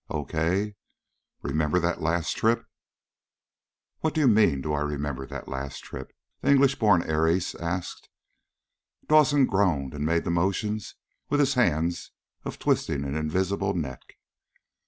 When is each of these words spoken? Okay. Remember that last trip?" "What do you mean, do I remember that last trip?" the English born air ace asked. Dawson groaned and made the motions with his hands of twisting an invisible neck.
Okay. 0.09 0.73
Remember 1.43 1.79
that 1.79 2.01
last 2.01 2.35
trip?" 2.35 2.65
"What 3.99 4.15
do 4.15 4.21
you 4.21 4.27
mean, 4.27 4.61
do 4.61 4.73
I 4.73 4.81
remember 4.81 5.27
that 5.27 5.47
last 5.47 5.83
trip?" 5.83 6.11
the 6.41 6.49
English 6.49 6.79
born 6.79 7.03
air 7.03 7.27
ace 7.27 7.53
asked. 7.53 8.09
Dawson 9.07 9.45
groaned 9.45 9.93
and 9.93 10.03
made 10.03 10.23
the 10.23 10.31
motions 10.31 10.95
with 11.29 11.39
his 11.39 11.53
hands 11.53 12.09
of 12.45 12.57
twisting 12.57 13.03
an 13.03 13.15
invisible 13.15 13.75
neck. 13.75 14.15